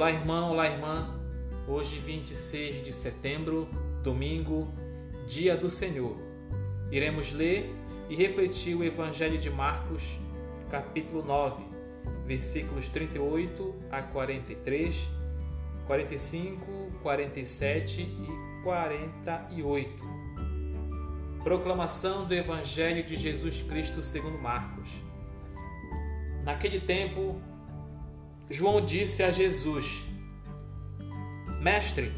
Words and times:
Olá, 0.00 0.12
irmão, 0.12 0.52
olá, 0.52 0.66
irmã. 0.66 1.14
Hoje, 1.68 1.98
26 1.98 2.82
de 2.82 2.90
setembro, 2.90 3.68
domingo, 4.02 4.66
dia 5.28 5.54
do 5.54 5.68
Senhor. 5.68 6.16
Iremos 6.90 7.34
ler 7.34 7.70
e 8.08 8.16
refletir 8.16 8.74
o 8.74 8.82
Evangelho 8.82 9.36
de 9.36 9.50
Marcos, 9.50 10.18
capítulo 10.70 11.22
9, 11.22 11.62
versículos 12.24 12.88
38 12.88 13.74
a 13.90 14.00
43, 14.00 15.06
45, 15.86 16.66
47 17.02 18.00
e 18.00 18.62
48. 18.64 20.02
Proclamação 21.44 22.24
do 22.26 22.32
Evangelho 22.32 23.04
de 23.04 23.16
Jesus 23.16 23.60
Cristo 23.60 24.02
segundo 24.02 24.38
Marcos. 24.38 24.90
Naquele 26.42 26.80
tempo, 26.80 27.38
João 28.52 28.84
disse 28.84 29.22
a 29.22 29.30
Jesus: 29.30 30.04
Mestre, 31.60 32.12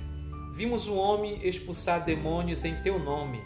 vimos 0.54 0.88
um 0.88 0.96
homem 0.96 1.46
expulsar 1.46 2.02
demônios 2.06 2.64
em 2.64 2.74
teu 2.76 2.98
nome, 2.98 3.42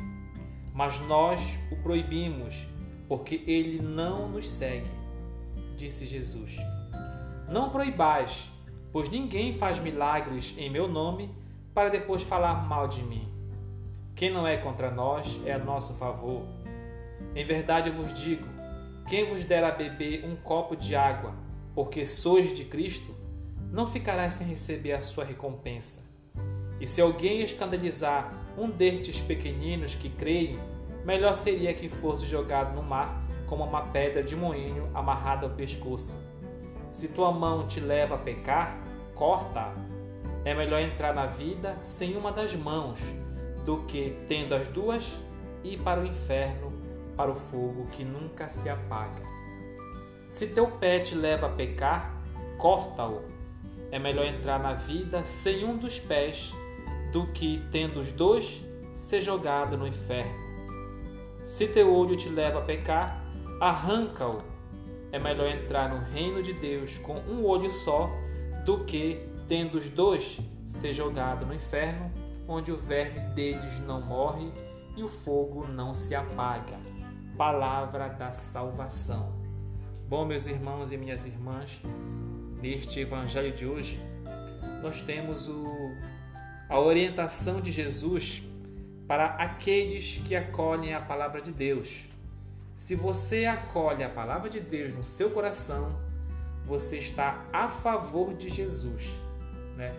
mas 0.73 1.01
nós 1.01 1.59
o 1.73 1.77
proibimos, 1.83 2.69
porque 3.09 3.43
ele 3.45 3.83
não 3.83 4.29
nos 4.29 4.49
segue. 4.49 4.87
Disse 5.77 6.07
Jesus: 6.07 6.59
Não 7.49 7.71
proibais, 7.71 8.53
pois 8.93 9.09
ninguém 9.09 9.53
faz 9.53 9.81
milagres 9.81 10.55
em 10.57 10.71
meu 10.71 10.87
nome 10.87 11.35
para 11.75 11.89
depois 11.89 12.23
falar 12.23 12.69
mal 12.69 12.87
de 12.87 13.03
mim. 13.03 13.29
Quem 14.15 14.33
não 14.33 14.47
é 14.47 14.57
contra 14.57 14.93
nós 14.93 15.41
é 15.45 15.53
a 15.53 15.59
nosso 15.59 15.95
favor. 15.99 16.47
Em 17.35 17.45
verdade 17.45 17.89
eu 17.89 17.95
vos 17.97 18.15
digo: 18.17 18.47
quem 19.09 19.25
vos 19.25 19.45
der 19.45 19.65
a 19.65 19.73
beber 19.73 20.25
um 20.25 20.37
copo 20.37 20.77
de 20.77 20.95
água, 20.95 21.35
porque 21.77 22.07
sois 22.07 22.55
de 22.55 22.65
Cristo, 22.65 23.15
não 23.71 23.87
ficará 23.87 24.31
sem 24.31 24.47
receber 24.47 24.93
a 24.93 25.01
sua 25.03 25.25
recompensa. 25.25 26.03
E 26.81 26.87
se 26.87 27.03
alguém 27.03 27.43
escandalizar 27.43 28.33
um 28.57 28.71
destes 28.71 29.21
pequeninos 29.21 29.95
que 29.95 30.09
creem, 30.09 30.59
melhor 31.05 31.35
seria 31.35 31.75
que 31.75 31.91
fosse 31.91 32.25
jogado 32.25 32.75
no 32.75 32.83
mar 32.83 33.23
como 33.47 33.63
uma 33.63 33.83
pedra 33.83 34.23
de 34.23 34.35
moinho 34.35 34.91
amarrada 34.95 35.47
ao 35.47 35.53
pescoço. 35.53 36.17
Se 36.91 37.09
tua 37.09 37.31
mão 37.31 37.67
te 37.67 37.79
leva 37.79 38.15
a 38.15 38.19
pecar, 38.19 38.79
corta-a. 39.15 39.75
É 40.47 40.55
melhor 40.55 40.81
entrar 40.81 41.15
na 41.15 41.27
vida 41.27 41.77
sem 41.83 42.17
uma 42.17 42.33
das 42.33 42.55
mãos 42.55 43.01
do 43.67 43.83
que, 43.83 44.17
tendo 44.27 44.55
as 44.55 44.67
duas, 44.69 45.13
ir 45.63 45.79
para 45.81 46.01
o 46.01 46.07
inferno, 46.07 46.73
para 47.15 47.31
o 47.31 47.35
fogo 47.35 47.85
que 47.93 48.03
nunca 48.03 48.49
se 48.49 48.71
apaga. 48.71 49.36
Se 50.37 50.47
teu 50.49 50.67
pé 50.67 51.01
te 51.01 51.15
leva 51.15 51.47
a 51.47 51.49
pecar, 51.49 52.15
corta-o. 52.59 53.23
É 53.91 53.99
melhor 53.99 54.27
entrar 54.27 54.61
na 54.61 54.75
vida 54.75 55.25
sem 55.25 55.65
um 55.65 55.79
dos 55.79 55.99
pés 55.99 56.53
do 57.11 57.27
que, 57.29 57.67
tendo 57.73 58.01
os 58.01 58.13
dois, 58.13 58.63
ser 58.95 59.23
jogado 59.23 59.79
no 59.79 59.89
inferno. 59.89 60.35
Se 61.43 61.67
teu 61.67 61.91
olho 61.91 62.19
te 62.19 62.29
leva 62.29 62.59
a 62.59 62.63
pecar, 62.63 63.25
arranca-o. 63.63 64.37
É 65.11 65.19
melhor 65.19 65.47
entrar 65.47 65.89
no 65.89 66.05
reino 66.13 66.43
de 66.43 66.53
Deus 66.53 66.99
com 66.99 67.15
um 67.21 67.43
olho 67.47 67.73
só 67.73 68.11
do 68.67 68.85
que, 68.85 69.27
tendo 69.49 69.79
os 69.79 69.89
dois, 69.89 70.39
ser 70.67 70.93
jogado 70.93 71.47
no 71.47 71.55
inferno, 71.55 72.13
onde 72.47 72.71
o 72.71 72.77
verme 72.77 73.21
deles 73.35 73.79
não 73.87 74.03
morre 74.03 74.53
e 74.99 75.03
o 75.03 75.09
fogo 75.09 75.67
não 75.67 75.95
se 75.95 76.15
apaga. 76.15 76.79
Palavra 77.39 78.11
da 78.11 78.33
salvação. 78.33 79.46
Bom, 80.09 80.25
meus 80.25 80.47
irmãos 80.47 80.93
e 80.93 80.97
minhas 80.97 81.27
irmãs, 81.27 81.81
neste 82.63 83.01
evangelho 83.01 83.51
de 83.51 83.67
hoje, 83.67 84.01
nós 84.81 85.01
temos 85.01 85.49
o, 85.49 85.65
a 86.69 86.79
orientação 86.79 87.61
de 87.61 87.73
Jesus 87.73 88.41
para 89.09 89.27
aqueles 89.31 90.19
que 90.19 90.37
acolhem 90.37 90.95
a 90.95 91.01
palavra 91.01 91.43
de 91.43 91.51
Deus. 91.51 92.05
Se 92.73 92.95
você 92.95 93.47
acolhe 93.47 94.05
a 94.05 94.09
palavra 94.09 94.49
de 94.49 94.61
Deus 94.61 94.95
no 94.95 95.03
seu 95.03 95.29
coração, 95.29 95.99
você 96.65 96.99
está 96.99 97.45
a 97.53 97.69
favor 97.69 98.33
de 98.33 98.49
Jesus, 98.49 99.11
né? 99.77 99.93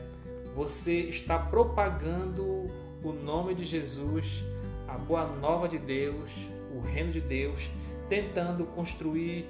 Você 0.55 1.01
está 1.01 1.37
propagando 1.37 2.71
o 3.03 3.11
nome 3.11 3.53
de 3.53 3.65
Jesus, 3.65 4.41
a 4.87 4.97
boa 4.97 5.27
nova 5.27 5.67
de 5.67 5.77
Deus, 5.77 6.31
o 6.73 6.79
reino 6.79 7.11
de 7.11 7.19
Deus, 7.19 7.69
tentando 8.07 8.65
construir 8.67 9.45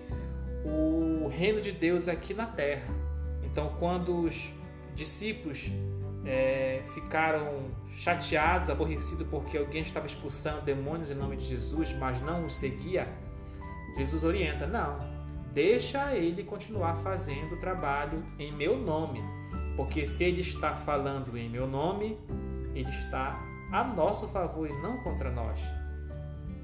o 0.65 1.27
reino 1.27 1.61
de 1.61 1.71
Deus 1.71 2.07
aqui 2.07 2.33
na 2.33 2.45
terra. 2.45 2.87
Então, 3.43 3.73
quando 3.79 4.21
os 4.21 4.51
discípulos 4.95 5.71
é, 6.25 6.81
ficaram 6.93 7.71
chateados, 7.91 8.69
aborrecidos 8.69 9.25
porque 9.27 9.57
alguém 9.57 9.83
estava 9.83 10.05
expulsando 10.05 10.61
demônios 10.61 11.09
em 11.09 11.15
nome 11.15 11.37
de 11.37 11.45
Jesus, 11.45 11.93
mas 11.93 12.21
não 12.21 12.45
os 12.45 12.55
seguia, 12.55 13.07
Jesus 13.97 14.23
orienta: 14.23 14.67
não, 14.67 14.97
deixa 15.53 16.15
ele 16.15 16.43
continuar 16.43 16.95
fazendo 16.97 17.55
o 17.55 17.59
trabalho 17.59 18.23
em 18.37 18.51
meu 18.51 18.77
nome, 18.77 19.21
porque 19.75 20.05
se 20.05 20.23
ele 20.23 20.41
está 20.41 20.75
falando 20.75 21.37
em 21.37 21.49
meu 21.49 21.67
nome, 21.67 22.17
ele 22.75 22.89
está 22.89 23.41
a 23.71 23.83
nosso 23.83 24.27
favor 24.27 24.69
e 24.69 24.73
não 24.81 24.97
contra 25.03 25.31
nós. 25.31 25.59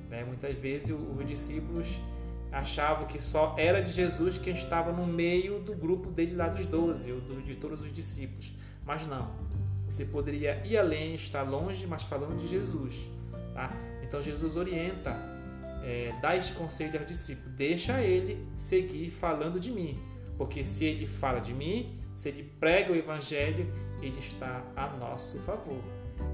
Né? 0.10 0.24
Muitas 0.24 0.56
vezes 0.56 0.92
os 0.92 1.26
discípulos 1.26 1.88
achavam 2.54 3.08
que 3.08 3.20
só 3.20 3.56
era 3.58 3.82
de 3.82 3.92
Jesus 3.92 4.38
quem 4.38 4.54
estava 4.54 4.92
no 4.92 5.06
meio 5.08 5.60
do 5.60 5.74
grupo 5.74 6.12
dele 6.12 6.36
lá 6.36 6.48
dos 6.48 6.66
doze, 6.68 7.12
ou 7.12 7.20
de 7.42 7.56
todos 7.56 7.82
os 7.82 7.92
discípulos. 7.92 8.54
Mas 8.86 9.06
não. 9.08 9.32
Você 9.90 10.06
poderia 10.06 10.66
ir 10.66 10.78
além, 10.78 11.16
estar 11.16 11.42
longe, 11.42 11.86
mas 11.88 12.04
falando 12.04 12.40
de 12.40 12.48
Jesus. 12.48 12.96
Tá? 13.54 13.72
Então 14.04 14.22
Jesus 14.22 14.56
orienta, 14.56 15.12
é, 15.84 16.14
dá 16.22 16.36
esse 16.36 16.54
conselho 16.54 17.00
aos 17.00 17.08
discípulos: 17.08 17.52
deixa 17.56 18.02
ele 18.02 18.48
seguir 18.56 19.10
falando 19.10 19.60
de 19.60 19.72
mim. 19.72 19.98
Porque 20.38 20.64
se 20.64 20.86
ele 20.86 21.08
fala 21.08 21.40
de 21.40 21.54
mim, 21.54 22.00
se 22.16 22.30
ele 22.30 22.52
prega 22.60 22.92
o 22.92 22.96
evangelho, 22.96 23.68
ele 24.02 24.20
está 24.20 24.64
a 24.76 24.88
nosso 24.98 25.40
favor. 25.40 25.82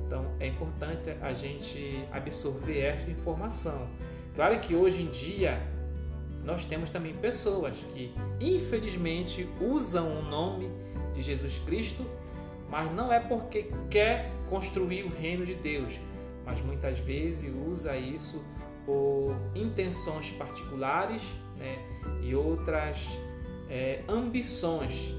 Então 0.06 0.26
é 0.40 0.48
importante 0.48 1.10
a 1.22 1.34
gente 1.34 2.04
absorver 2.12 2.80
esta 2.80 3.10
informação. 3.10 3.88
Claro 4.36 4.60
que 4.60 4.76
hoje 4.76 5.02
em 5.02 5.10
dia 5.10 5.62
nós 6.50 6.66
temos 6.66 6.90
também 6.90 7.14
pessoas 7.14 7.78
que, 7.94 8.12
infelizmente, 8.40 9.48
usam 9.62 10.20
o 10.20 10.24
nome 10.24 10.72
de 11.14 11.22
Jesus 11.22 11.60
Cristo, 11.60 12.04
mas 12.70 12.92
não 12.94 13.14
é 13.14 13.20
porque 13.20 13.70
quer 13.90 14.32
construir 14.50 15.04
o 15.04 15.10
reino 15.10 15.46
de 15.46 15.54
Deus, 15.54 16.00
mas 16.44 16.60
muitas 16.62 16.98
vezes 17.00 17.54
usa 17.68 17.96
isso 17.96 18.44
por 18.84 19.36
intenções 19.56 20.32
particulares 20.32 21.22
né, 21.56 21.78
e 22.24 22.34
outras 22.34 23.08
é, 23.70 24.02
ambições. 24.10 25.14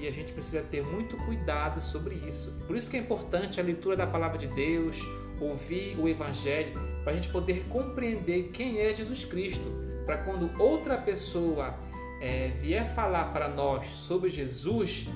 E 0.00 0.08
a 0.08 0.10
gente 0.10 0.32
precisa 0.32 0.62
ter 0.62 0.82
muito 0.82 1.16
cuidado 1.18 1.80
sobre 1.82 2.16
isso. 2.16 2.58
Por 2.66 2.74
isso 2.74 2.90
que 2.90 2.96
é 2.96 3.00
importante 3.00 3.60
a 3.60 3.62
leitura 3.62 3.94
da 3.96 4.06
palavra 4.06 4.38
de 4.38 4.48
Deus, 4.48 4.98
ouvir 5.40 5.96
o 5.98 6.08
Evangelho, 6.08 6.72
para 7.04 7.12
a 7.12 7.14
gente 7.14 7.28
poder 7.28 7.64
compreender 7.68 8.50
quem 8.52 8.80
é 8.80 8.92
Jesus 8.92 9.24
Cristo 9.24 9.89
para 10.10 10.18
quando 10.24 10.50
outra 10.60 10.98
pessoa 10.98 11.78
é, 12.20 12.48
vier 12.60 12.84
falar 12.96 13.26
para 13.26 13.48
nós 13.48 13.86
sobre 13.86 14.28
Jesus, 14.28 15.06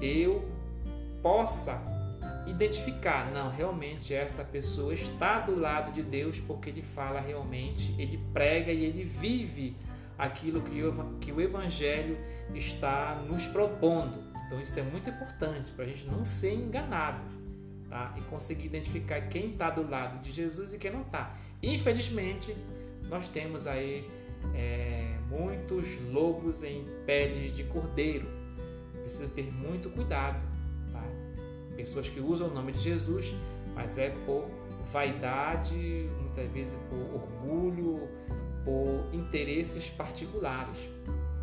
eu 0.00 0.42
possa 1.22 1.84
identificar, 2.46 3.30
não, 3.30 3.50
realmente 3.50 4.14
essa 4.14 4.42
pessoa 4.42 4.94
está 4.94 5.40
do 5.40 5.54
lado 5.54 5.92
de 5.92 6.02
Deus 6.02 6.40
porque 6.40 6.70
ele 6.70 6.80
fala 6.80 7.20
realmente, 7.20 7.94
ele 7.98 8.18
prega 8.32 8.72
e 8.72 8.86
ele 8.86 9.04
vive 9.04 9.76
aquilo 10.16 10.62
que 10.62 10.82
o, 10.82 11.18
que 11.18 11.30
o 11.30 11.42
Evangelho 11.42 12.16
está 12.54 13.16
nos 13.16 13.44
propondo. 13.48 14.32
Então 14.46 14.58
isso 14.62 14.80
é 14.80 14.82
muito 14.82 15.10
importante 15.10 15.70
para 15.72 15.84
a 15.84 15.88
gente 15.88 16.06
não 16.06 16.24
ser 16.24 16.54
enganado 16.54 17.22
tá? 17.90 18.14
e 18.16 18.22
conseguir 18.22 18.64
identificar 18.64 19.20
quem 19.28 19.50
está 19.50 19.68
do 19.68 19.86
lado 19.86 20.22
de 20.22 20.32
Jesus 20.32 20.72
e 20.72 20.78
quem 20.78 20.90
não 20.90 21.02
está. 21.02 21.36
Infelizmente, 21.62 22.56
nós 23.10 23.28
temos 23.28 23.66
aí 23.66 24.08
é, 24.54 25.16
muitos 25.28 26.00
lobos 26.10 26.62
em 26.62 26.84
pele 27.06 27.50
de 27.50 27.64
cordeiro. 27.64 28.26
Precisa 29.02 29.28
ter 29.28 29.52
muito 29.52 29.90
cuidado. 29.90 30.42
Tá? 30.92 31.02
Pessoas 31.76 32.08
que 32.08 32.20
usam 32.20 32.48
o 32.48 32.54
nome 32.54 32.72
de 32.72 32.80
Jesus, 32.80 33.34
mas 33.74 33.98
é 33.98 34.10
por 34.26 34.48
vaidade, 34.92 36.08
muitas 36.20 36.50
vezes 36.50 36.76
por 36.88 37.22
orgulho, 37.22 38.08
por 38.64 39.08
interesses 39.12 39.88
particulares. 39.90 40.88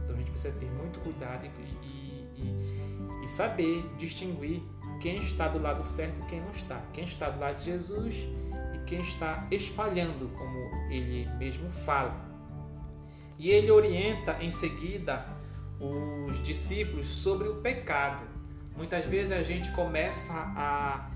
Então 0.04 0.16
a 0.16 0.18
gente 0.18 0.32
precisa 0.32 0.54
ter 0.60 0.70
muito 0.72 1.00
cuidado 1.00 1.46
e, 1.46 2.42
e, 2.42 3.24
e 3.24 3.28
saber 3.28 3.84
distinguir 3.98 4.62
quem 5.02 5.18
está 5.18 5.48
do 5.48 5.60
lado 5.60 5.84
certo 5.84 6.20
e 6.24 6.26
quem 6.30 6.42
não 6.42 6.52
está. 6.52 6.82
Quem 6.94 7.04
está 7.04 7.30
do 7.30 7.40
lado 7.40 7.58
de 7.58 7.66
Jesus 7.66 8.16
e 8.74 8.86
quem 8.86 9.02
está 9.02 9.48
espalhando, 9.52 10.32
como 10.38 10.92
ele 10.92 11.28
mesmo 11.38 11.70
fala. 11.70 12.35
E 13.38 13.50
ele 13.50 13.72
orienta 13.72 14.38
em 14.42 14.50
seguida 14.50 15.26
os 15.80 16.42
discípulos 16.44 17.08
sobre 17.08 17.48
o 17.48 17.56
pecado. 17.56 18.26
Muitas 18.76 19.06
vezes 19.06 19.32
a 19.32 19.44
gente 19.44 19.72
começa 19.72 20.34
a 20.34 21.12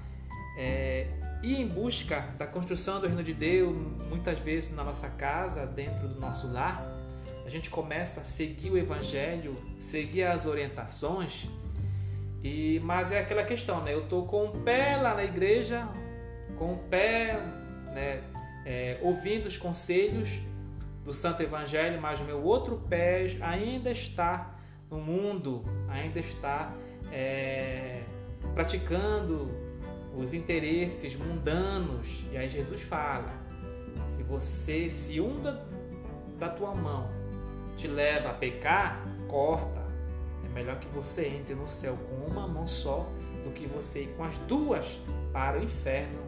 é, 0.58 1.08
ir 1.42 1.60
em 1.60 1.68
busca 1.68 2.22
da 2.38 2.46
construção 2.46 3.00
do 3.00 3.08
reino 3.08 3.24
de 3.24 3.34
Deus, 3.34 3.76
muitas 4.10 4.40
vezes 4.40 4.74
na 4.76 4.84
nossa 4.84 5.10
casa, 5.10 5.66
dentro 5.66 6.08
do 6.08 6.20
nosso 6.20 6.52
lar. 6.52 6.86
A 7.46 7.50
gente 7.50 7.70
começa 7.70 8.22
a 8.22 8.24
seguir 8.24 8.70
o 8.70 8.78
Evangelho, 8.78 9.56
seguir 9.80 10.24
as 10.24 10.46
orientações, 10.46 11.48
e 12.44 12.80
mas 12.84 13.12
é 13.12 13.20
aquela 13.20 13.44
questão, 13.44 13.84
né? 13.84 13.94
Eu 13.94 14.08
tô 14.08 14.24
com 14.24 14.46
o 14.46 14.62
pé 14.62 14.96
lá 14.98 15.16
na 15.16 15.24
igreja, 15.24 15.88
com 16.58 16.74
o 16.74 16.78
pé, 16.78 17.34
né? 17.94 18.22
É, 18.66 19.00
ouvindo 19.02 19.48
os 19.48 19.58
conselhos 19.58 20.40
do 21.10 21.14
Santo 21.14 21.42
Evangelho, 21.42 22.00
mas 22.00 22.20
o 22.20 22.24
meu 22.24 22.44
outro 22.44 22.84
pé 22.88 23.26
ainda 23.42 23.90
está 23.90 24.54
no 24.92 25.00
mundo, 25.00 25.64
ainda 25.88 26.20
está 26.20 26.72
é, 27.12 28.04
praticando 28.54 29.50
os 30.16 30.36
interesses 30.36 31.16
mundanos. 31.16 32.24
E 32.32 32.38
aí 32.38 32.48
Jesus 32.48 32.82
fala: 32.82 33.34
se 34.06 34.22
você, 34.22 34.88
se 34.88 35.20
um 35.20 35.42
da, 35.42 35.60
da 36.38 36.48
tua 36.48 36.76
mão 36.76 37.10
te 37.76 37.88
leva 37.88 38.30
a 38.30 38.34
pecar, 38.34 39.04
corta. 39.28 39.80
É 40.46 40.50
melhor 40.50 40.80
que 40.80 40.88
você 40.90 41.26
entre 41.26 41.56
no 41.56 41.68
céu 41.68 41.98
com 42.08 42.32
uma 42.32 42.48
mão 42.48 42.68
só 42.68 43.10
do 43.44 43.50
que 43.52 43.66
você 43.66 44.04
ir 44.04 44.14
com 44.16 44.24
as 44.24 44.38
duas 44.48 45.00
para 45.34 45.58
o 45.58 45.64
inferno, 45.64 46.20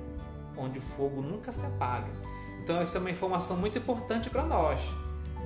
onde 0.57 0.79
o 0.79 0.81
fogo 0.81 1.21
nunca 1.21 1.51
se 1.51 1.67
apaga. 1.67 2.09
Então, 2.63 2.81
essa 2.81 2.97
é 2.97 3.01
uma 3.01 3.11
informação 3.11 3.57
muito 3.57 3.77
importante 3.77 4.29
para 4.29 4.43
nós. 4.43 4.81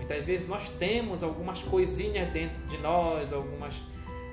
Muitas 0.06 0.24
vezes 0.24 0.48
nós 0.48 0.70
temos 0.70 1.24
algumas 1.24 1.64
coisinhas 1.64 2.30
dentro 2.32 2.62
de 2.68 2.78
nós, 2.78 3.34
algumas, 3.34 3.82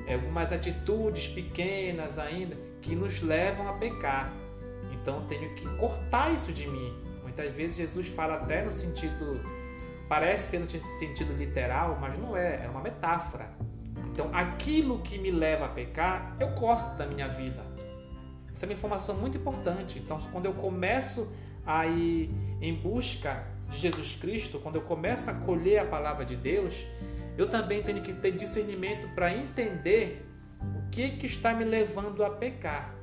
é, 0.07 0.15
algumas 0.15 0.53
atitudes 0.53 1.29
pequenas 1.29 2.19
ainda 2.19 2.55
que 2.83 2.95
nos 2.95 3.23
levam 3.23 3.67
a 3.69 3.73
pecar. 3.73 4.31
Então 4.93 5.25
tenho 5.29 5.55
que 5.55 5.65
cortar 5.79 6.35
isso 6.35 6.53
de 6.53 6.69
mim. 6.69 6.95
Muitas 7.23 7.51
vezes 7.53 7.79
Jesus 7.79 8.09
fala 8.09 8.35
até 8.35 8.63
no 8.63 8.71
sentido, 8.71 9.41
parece 10.09 10.51
ser 10.51 10.59
no 10.59 10.69
sentido 10.69 11.33
literal, 11.33 11.97
mas 11.99 12.19
não 12.19 12.37
é, 12.37 12.67
é 12.67 12.69
uma 12.69 12.83
metáfora. 12.83 13.49
Então 14.13 14.29
aquilo 14.35 15.01
que 15.01 15.17
me 15.17 15.31
leva 15.31 15.65
a 15.65 15.69
pecar, 15.69 16.37
eu 16.39 16.49
corto 16.49 16.99
da 16.99 17.07
minha 17.07 17.29
vida. 17.29 17.65
Essa 18.53 18.67
é 18.67 18.69
uma 18.69 18.75
informação 18.75 19.17
muito 19.17 19.39
importante. 19.39 19.99
Então 19.99 20.21
quando 20.33 20.45
eu 20.45 20.53
começo 20.53 21.33
a 21.67 21.87
ir 21.87 22.31
em 22.61 22.75
busca 22.75 23.45
de 23.71 23.79
Jesus 23.79 24.17
Cristo, 24.21 24.59
quando 24.59 24.77
eu 24.77 24.83
começo 24.83 25.31
a 25.31 25.35
colher 25.35 25.79
a 25.79 25.85
palavra 25.85 26.25
de 26.25 26.37
Deus, 26.37 26.87
eu 27.37 27.49
também 27.49 27.83
tenho 27.83 28.03
que 28.03 28.13
ter 28.13 28.33
discernimento 28.33 29.09
para 29.15 29.35
entender 29.35 30.27
o 30.61 30.91
que, 30.91 31.11
que 31.11 31.27
está 31.27 31.55
me 31.55 31.65
levando 31.65 32.25
a 32.25 32.31
pecar. 32.31 32.95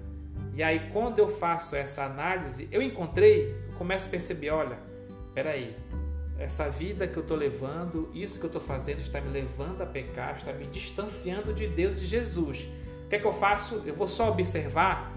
E 0.54 0.62
aí, 0.62 0.90
quando 0.92 1.20
eu 1.20 1.28
faço 1.28 1.76
essa 1.76 2.04
análise, 2.04 2.68
eu 2.72 2.82
encontrei, 2.82 3.56
eu 3.70 3.76
começo 3.76 4.08
a 4.08 4.10
perceber: 4.10 4.50
olha, 4.50 4.78
peraí, 5.34 5.76
essa 6.38 6.70
vida 6.70 7.08
que 7.08 7.18
eu 7.18 7.22
estou 7.22 7.38
levando, 7.38 8.10
isso 8.14 8.40
que 8.40 8.46
eu 8.46 8.50
estou 8.50 8.62
fazendo 8.62 9.00
está 9.00 9.20
me 9.20 9.30
levando 9.30 9.82
a 9.82 9.86
pecar, 9.86 10.38
está 10.38 10.54
me 10.54 10.66
distanciando 10.66 11.54
de 11.54 11.68
Deus 11.68 11.98
e 11.98 12.02
de 12.02 12.06
Jesus. 12.06 12.68
O 13.06 13.10
que 13.10 13.16
é 13.16 13.20
que 13.20 13.26
eu 13.26 13.34
faço? 13.34 13.84
Eu 13.86 13.96
vou 13.96 14.08
só 14.08 14.30
observar? 14.30 15.14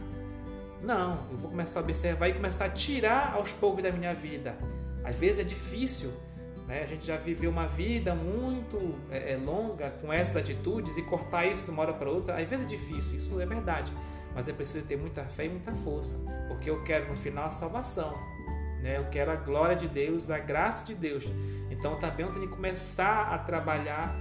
Não, 0.82 1.26
eu 1.30 1.38
vou 1.38 1.50
começar 1.50 1.78
a 1.78 1.82
observar 1.82 2.28
e 2.28 2.34
começar 2.34 2.64
a 2.64 2.68
tirar 2.68 3.34
aos 3.34 3.52
poucos 3.52 3.84
da 3.84 3.92
minha 3.92 4.12
vida. 4.12 4.56
Às 5.04 5.14
vezes 5.14 5.38
é 5.38 5.44
difícil, 5.44 6.12
né? 6.66 6.82
A 6.82 6.86
gente 6.86 7.06
já 7.06 7.16
viveu 7.16 7.50
uma 7.50 7.68
vida 7.68 8.14
muito 8.14 8.96
é, 9.10 9.34
é, 9.34 9.36
longa 9.36 9.90
com 9.90 10.12
essas 10.12 10.36
atitudes 10.36 10.96
e 10.96 11.02
cortar 11.02 11.46
isso 11.46 11.64
de 11.64 11.70
uma 11.70 11.82
hora 11.82 11.92
para 11.92 12.10
outra, 12.10 12.36
às 12.36 12.48
vezes 12.48 12.66
é 12.66 12.68
difícil, 12.68 13.16
isso 13.16 13.40
é 13.40 13.46
verdade. 13.46 13.92
Mas 14.34 14.48
é 14.48 14.52
preciso 14.52 14.84
ter 14.86 14.96
muita 14.96 15.24
fé 15.24 15.44
e 15.44 15.48
muita 15.48 15.72
força, 15.74 16.18
porque 16.48 16.68
eu 16.68 16.82
quero 16.82 17.08
no 17.08 17.16
final 17.16 17.46
a 17.46 17.50
salvação. 17.50 18.12
Né? 18.82 18.96
Eu 18.96 19.04
quero 19.10 19.30
a 19.30 19.36
glória 19.36 19.76
de 19.76 19.86
Deus, 19.86 20.30
a 20.30 20.38
graça 20.38 20.84
de 20.84 20.94
Deus. 20.94 21.24
Então 21.70 21.96
também 21.96 22.26
eu 22.26 22.32
tenho 22.32 22.48
que 22.48 22.54
começar 22.56 23.32
a 23.32 23.38
trabalhar 23.38 24.16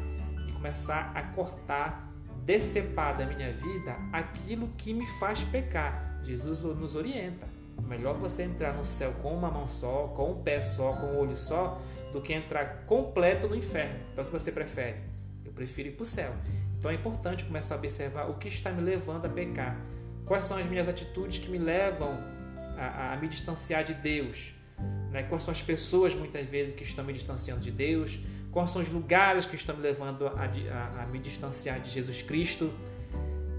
e 0.48 0.52
começar 0.52 1.12
a 1.16 1.24
cortar, 1.24 2.08
decepar 2.44 3.18
da 3.18 3.26
minha 3.26 3.52
vida 3.52 3.96
aquilo 4.12 4.68
que 4.78 4.94
me 4.94 5.08
faz 5.20 5.44
pecar. 5.46 6.11
Jesus 6.24 6.64
nos 6.64 6.96
orienta. 6.96 7.48
Melhor 7.88 8.16
você 8.16 8.44
entrar 8.44 8.74
no 8.74 8.86
céu 8.86 9.14
com 9.22 9.34
uma 9.36 9.50
mão 9.50 9.68
só, 9.68 10.08
com 10.16 10.32
um 10.32 10.44
pé 10.44 10.62
só, 10.62 10.94
com 10.94 11.08
um 11.08 11.20
olho 11.20 11.36
só, 11.36 11.82
do 12.14 12.22
que 12.22 12.34
entrar 12.34 12.86
completo 12.86 13.48
no 13.48 13.56
inferno. 13.56 14.00
Então, 14.12 14.24
o 14.24 14.28
que 14.28 14.34
você 14.34 14.52
prefere? 14.52 14.98
Eu 15.44 15.52
prefiro 15.52 15.90
ir 15.90 15.94
para 15.94 16.04
o 16.04 16.06
céu. 16.06 16.34
Então, 16.78 16.92
é 16.92 16.94
importante 16.94 17.44
começar 17.44 17.76
a 17.76 17.78
observar 17.78 18.30
o 18.30 18.36
que 18.36 18.48
está 18.48 18.72
me 18.72 18.82
levando 18.82 19.26
a 19.26 19.30
pecar. 19.30 19.80
Quais 20.26 20.46
são 20.46 20.58
as 20.58 20.68
minhas 20.68 20.88
atitudes 20.88 21.40
que 21.40 21.50
me 21.50 21.58
levam 21.58 22.10
a, 22.78 23.14
a 23.14 23.18
me 23.18 23.28
distanciar 23.28 23.84
de 23.84 23.94
Deus? 23.94 24.54
Né? 25.12 25.24
Quais 25.24 25.44
são 25.44 25.52
as 25.52 25.62
pessoas, 25.62 26.16
muitas 26.16 26.48
vezes, 26.48 26.76
que 26.76 26.84
estão 26.84 27.04
me 27.04 27.14
distanciando 27.14 27.62
de 27.62 27.72
Deus? 27.72 28.20
Quais 28.52 28.70
são 28.70 28.82
os 28.82 28.90
lugares 28.90 29.46
que 29.46 29.56
estão 29.56 29.76
me 29.76 29.82
levando 29.82 30.28
a, 30.28 30.32
a, 30.32 31.04
a 31.04 31.06
me 31.08 31.20
distanciar 31.20 31.80
de 31.80 31.90
Jesus 31.90 32.22
Cristo? 32.22 32.72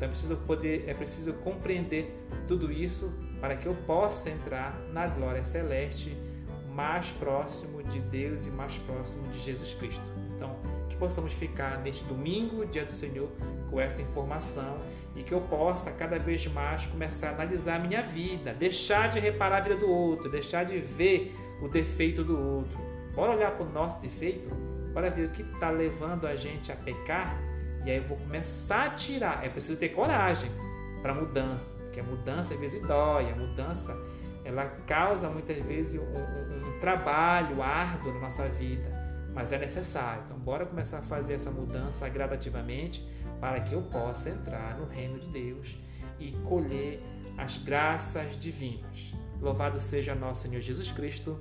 Então, 0.02 0.08
é 0.08 0.08
preciso 0.08 0.36
poder, 0.38 0.84
é 0.88 0.94
preciso 0.94 1.32
compreender 1.34 2.12
tudo 2.48 2.72
isso 2.72 3.16
para 3.40 3.56
que 3.56 3.66
eu 3.66 3.74
possa 3.86 4.30
entrar 4.30 4.76
na 4.92 5.06
glória 5.06 5.44
celeste 5.44 6.16
mais 6.74 7.12
próximo 7.12 7.84
de 7.84 8.00
Deus 8.00 8.44
e 8.46 8.50
mais 8.50 8.76
próximo 8.78 9.28
de 9.28 9.38
Jesus 9.38 9.74
Cristo. 9.74 10.02
Então, 10.34 10.56
que 10.88 10.96
possamos 10.96 11.32
ficar 11.32 11.78
neste 11.78 12.02
domingo, 12.04 12.66
dia 12.66 12.84
do 12.84 12.90
Senhor, 12.90 13.28
com 13.70 13.80
essa 13.80 14.02
informação 14.02 14.80
e 15.14 15.22
que 15.22 15.32
eu 15.32 15.40
possa 15.42 15.92
cada 15.92 16.18
vez 16.18 16.44
mais 16.48 16.84
começar 16.86 17.28
a 17.28 17.34
analisar 17.34 17.76
a 17.76 17.78
minha 17.78 18.02
vida, 18.02 18.52
deixar 18.52 19.08
de 19.08 19.20
reparar 19.20 19.58
a 19.58 19.60
vida 19.60 19.76
do 19.76 19.88
outro, 19.88 20.28
deixar 20.28 20.64
de 20.64 20.80
ver 20.80 21.32
o 21.62 21.68
defeito 21.68 22.24
do 22.24 22.36
outro. 22.36 22.76
Bora 23.14 23.36
olhar 23.36 23.52
para 23.52 23.66
o 23.66 23.70
nosso 23.70 24.00
defeito, 24.00 24.48
bora 24.92 25.10
ver 25.10 25.26
o 25.26 25.30
que 25.30 25.42
está 25.42 25.70
levando 25.70 26.26
a 26.26 26.34
gente 26.34 26.72
a 26.72 26.74
pecar 26.74 27.51
e 27.84 27.90
aí 27.90 27.96
eu 27.96 28.04
vou 28.04 28.16
começar 28.16 28.86
a 28.86 28.90
tirar. 28.90 29.44
É 29.44 29.48
preciso 29.48 29.78
ter 29.78 29.90
coragem 29.90 30.50
para 31.00 31.14
mudança, 31.14 31.76
porque 31.76 32.00
a 32.00 32.02
mudança 32.04 32.54
às 32.54 32.60
vezes 32.60 32.80
dói, 32.86 33.30
a 33.30 33.36
mudança 33.36 33.96
ela 34.44 34.66
causa 34.86 35.28
muitas 35.28 35.62
vezes 35.64 36.00
um, 36.00 36.04
um, 36.04 36.76
um 36.76 36.80
trabalho 36.80 37.62
árduo 37.62 38.12
na 38.14 38.20
nossa 38.20 38.48
vida, 38.48 38.90
mas 39.32 39.52
é 39.52 39.58
necessário. 39.58 40.22
Então, 40.26 40.38
bora 40.38 40.66
começar 40.66 40.98
a 40.98 41.02
fazer 41.02 41.34
essa 41.34 41.50
mudança 41.50 42.08
gradativamente 42.08 43.06
para 43.40 43.60
que 43.60 43.74
eu 43.74 43.82
possa 43.82 44.30
entrar 44.30 44.78
no 44.78 44.86
reino 44.86 45.18
de 45.18 45.32
Deus 45.32 45.76
e 46.18 46.32
colher 46.44 47.00
as 47.38 47.58
graças 47.58 48.36
divinas. 48.38 49.14
Louvado 49.40 49.80
seja 49.80 50.14
nosso 50.14 50.42
Senhor 50.42 50.60
Jesus 50.60 50.90
Cristo. 50.90 51.38